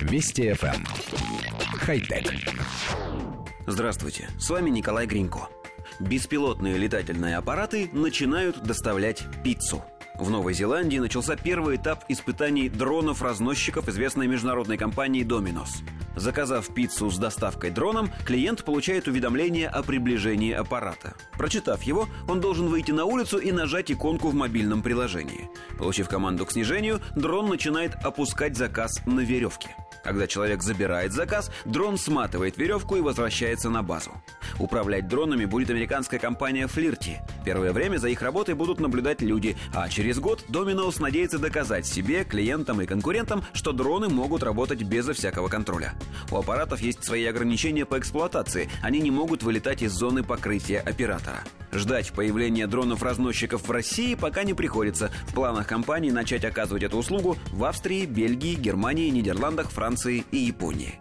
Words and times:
Вести 0.00 0.50
FM. 0.50 0.74
Эм. 0.74 0.84
Хай-тек. 1.78 2.32
Здравствуйте, 3.66 4.28
с 4.38 4.50
вами 4.50 4.70
Николай 4.70 5.06
Гринько. 5.06 5.48
Беспилотные 5.98 6.76
летательные 6.76 7.36
аппараты 7.36 7.90
начинают 7.92 8.62
доставлять 8.62 9.24
пиццу– 9.44 9.84
в 10.20 10.30
Новой 10.30 10.54
Зеландии 10.54 10.98
начался 10.98 11.36
первый 11.36 11.76
этап 11.76 12.04
испытаний 12.08 12.68
дронов-разносчиков 12.68 13.88
известной 13.88 14.26
международной 14.26 14.76
компании 14.76 15.24
Domino's. 15.24 15.82
Заказав 16.16 16.72
пиццу 16.74 17.10
с 17.10 17.18
доставкой 17.18 17.70
дроном, 17.70 18.10
клиент 18.24 18.64
получает 18.64 19.08
уведомление 19.08 19.68
о 19.68 19.82
приближении 19.82 20.52
аппарата. 20.52 21.14
Прочитав 21.32 21.82
его, 21.82 22.08
он 22.28 22.40
должен 22.40 22.66
выйти 22.66 22.90
на 22.90 23.04
улицу 23.04 23.38
и 23.38 23.52
нажать 23.52 23.90
иконку 23.90 24.28
в 24.28 24.34
мобильном 24.34 24.82
приложении. 24.82 25.48
Получив 25.78 26.08
команду 26.08 26.44
к 26.44 26.52
снижению, 26.52 27.00
дрон 27.16 27.48
начинает 27.48 27.94
опускать 28.04 28.56
заказ 28.56 29.00
на 29.06 29.20
веревке. 29.20 29.74
Когда 30.02 30.26
человек 30.26 30.62
забирает 30.62 31.12
заказ, 31.12 31.50
дрон 31.64 31.98
сматывает 31.98 32.56
веревку 32.56 32.96
и 32.96 33.00
возвращается 33.00 33.70
на 33.70 33.82
базу. 33.82 34.10
Управлять 34.58 35.08
дронами 35.08 35.44
будет 35.44 35.70
американская 35.70 36.18
компания 36.18 36.66
Flirty. 36.66 37.18
Первое 37.44 37.72
время 37.72 37.98
за 37.98 38.08
их 38.08 38.22
работой 38.22 38.54
будут 38.54 38.80
наблюдать 38.80 39.20
люди, 39.22 39.56
а 39.74 39.88
через 39.88 40.18
год 40.18 40.44
Domino's 40.48 41.00
надеется 41.00 41.38
доказать 41.38 41.86
себе, 41.86 42.24
клиентам 42.24 42.80
и 42.80 42.86
конкурентам, 42.86 43.44
что 43.52 43.72
дроны 43.72 44.08
могут 44.08 44.42
работать 44.42 44.82
безо 44.82 45.12
всякого 45.12 45.48
контроля. 45.48 45.94
У 46.30 46.36
аппаратов 46.36 46.80
есть 46.80 47.04
свои 47.04 47.24
ограничения 47.24 47.84
по 47.84 47.98
эксплуатации, 47.98 48.70
они 48.82 49.00
не 49.00 49.10
могут 49.10 49.42
вылетать 49.42 49.82
из 49.82 49.92
зоны 49.92 50.22
покрытия 50.22 50.80
оператора. 50.80 51.42
Ждать 51.72 52.12
появления 52.12 52.66
дронов-разносчиков 52.66 53.66
в 53.66 53.70
России 53.70 54.14
пока 54.14 54.42
не 54.42 54.54
приходится. 54.54 55.10
В 55.28 55.34
планах 55.34 55.66
компании 55.68 56.10
начать 56.10 56.44
оказывать 56.44 56.82
эту 56.82 56.98
услугу 56.98 57.36
в 57.52 57.64
Австрии, 57.64 58.06
Бельгии, 58.06 58.54
Германии, 58.54 59.08
Нидерландах, 59.10 59.70
Франции 59.70 60.24
и 60.32 60.38
Японии. 60.38 60.98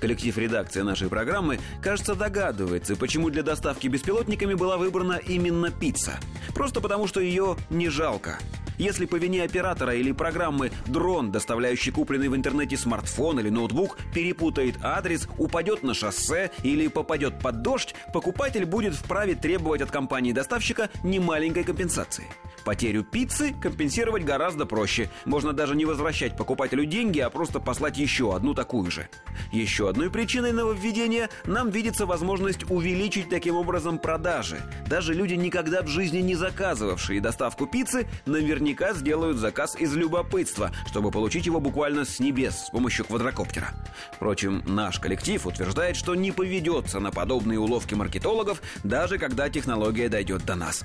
Коллектив 0.00 0.36
редакции 0.36 0.82
нашей 0.82 1.08
программы, 1.08 1.60
кажется, 1.80 2.16
догадывается, 2.16 2.96
почему 2.96 3.30
для 3.30 3.44
доставки 3.44 3.86
беспилотниками 3.86 4.54
была 4.54 4.76
выбрана 4.76 5.20
именно 5.24 5.70
пицца. 5.70 6.18
Просто 6.54 6.80
потому, 6.80 7.06
что 7.06 7.20
ее 7.20 7.56
не 7.70 7.88
жалко. 7.88 8.38
Если 8.82 9.06
по 9.06 9.14
вине 9.14 9.44
оператора 9.44 9.94
или 9.94 10.10
программы 10.10 10.72
дрон, 10.86 11.30
доставляющий 11.30 11.92
купленный 11.92 12.28
в 12.28 12.34
интернете 12.34 12.76
смартфон 12.76 13.38
или 13.38 13.48
ноутбук, 13.48 13.96
перепутает 14.12 14.74
адрес, 14.82 15.28
упадет 15.38 15.84
на 15.84 15.94
шоссе 15.94 16.50
или 16.64 16.88
попадет 16.88 17.38
под 17.38 17.62
дождь, 17.62 17.94
покупатель 18.12 18.64
будет 18.64 18.96
вправе 18.96 19.36
требовать 19.36 19.82
от 19.82 19.92
компании-доставщика 19.92 20.90
немаленькой 21.04 21.62
компенсации. 21.62 22.26
Потерю 22.64 23.02
пиццы 23.02 23.54
компенсировать 23.60 24.24
гораздо 24.24 24.66
проще. 24.66 25.10
Можно 25.24 25.52
даже 25.52 25.74
не 25.74 25.84
возвращать 25.84 26.36
покупателю 26.36 26.84
деньги, 26.84 27.18
а 27.18 27.30
просто 27.30 27.60
послать 27.60 27.98
еще 27.98 28.34
одну 28.34 28.54
такую 28.54 28.90
же. 28.90 29.08
Еще 29.50 29.88
одной 29.88 30.10
причиной 30.10 30.52
нововведения 30.52 31.28
нам 31.44 31.70
видится 31.70 32.06
возможность 32.06 32.70
увеличить 32.70 33.28
таким 33.28 33.56
образом 33.56 33.98
продажи. 33.98 34.60
Даже 34.86 35.14
люди, 35.14 35.34
никогда 35.34 35.82
в 35.82 35.88
жизни 35.88 36.18
не 36.18 36.34
заказывавшие 36.34 37.20
доставку 37.20 37.66
пиццы, 37.66 38.06
наверняка 38.26 38.94
сделают 38.94 39.38
заказ 39.38 39.74
из 39.76 39.94
любопытства, 39.94 40.70
чтобы 40.86 41.10
получить 41.10 41.46
его 41.46 41.60
буквально 41.60 42.04
с 42.04 42.20
небес 42.20 42.66
с 42.66 42.70
помощью 42.70 43.04
квадрокоптера. 43.04 43.70
Впрочем, 44.12 44.62
наш 44.66 44.98
коллектив 44.98 45.44
утверждает, 45.46 45.96
что 45.96 46.14
не 46.14 46.30
поведется 46.30 47.00
на 47.00 47.10
подобные 47.10 47.58
уловки 47.58 47.94
маркетологов, 47.94 48.62
даже 48.84 49.18
когда 49.18 49.48
технология 49.50 50.08
дойдет 50.08 50.44
до 50.44 50.54
нас. 50.54 50.84